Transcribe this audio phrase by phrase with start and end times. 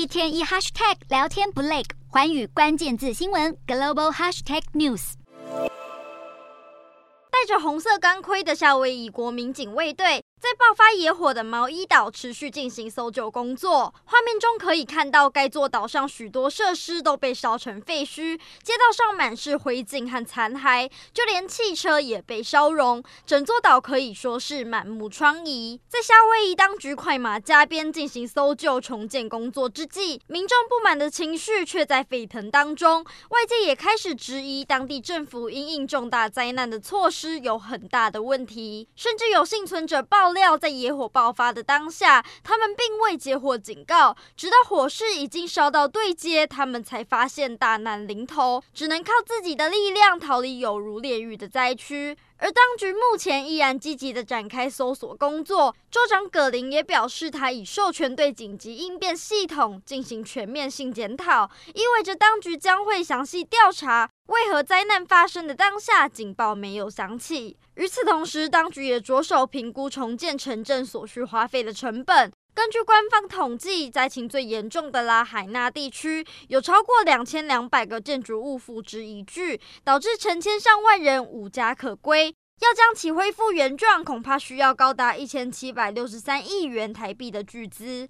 [0.00, 5.12] 一天一 hashtag 聊天不累，环宇关键字新闻 global hashtag news。
[7.30, 13.94] 戴着红色钢盔的夏威夷国民警卫队，在爆发野火的毛伊岛持续进行搜救工作。
[14.06, 23.04] 画面中可以看到，该座岛上许多设施都被烧成废墟，街道上满是灰烬和残骸，就连汽车也被烧融。
[23.26, 25.78] 整座岛可以说是满目疮痍。
[25.86, 33.04] 在夏威夷当局快马加鞭进行搜救重建工作之际，民众不满的情绪却在沸腾当中。
[33.28, 52.16] 外界也开始质疑当地政府因应重大灾难的措施有很大的问题，甚至有幸存者报料，在野火爆发的当下，他们并未接获警告，直到火势已经烧到对接，他们才发现大难临头，只能靠自己的力量逃离有如炼狱的灾区。
[52.40, 67.58] 而当局目前依然积极地展开搜索工作，州长葛林也表示，他已授权对紧急应变系统进行全面性检讨，意味着当局将会详细调查为何灾难发生的当下警报没有响起。
[67.74, 72.32] 与此同时，当局也着手评估重建城镇所需花费的成本。
[72.52, 82.34] 根据官方统计，灾情最严重的拉海纳地区有超过两千两百个建筑物付之一炬，导致成千上万人无家可归。
[82.60, 88.08] 要将其恢复原状，恐怕需要高达一千七百六十三亿元台币的巨资。